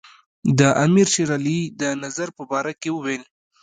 د 0.59 0.61
امیر 0.85 1.07
شېر 1.13 1.29
علي 1.37 1.59
د 1.81 1.83
نظر 2.03 2.27
په 2.37 2.43
باره 2.51 2.73
کې 2.81 2.89
وویل. 2.93 3.23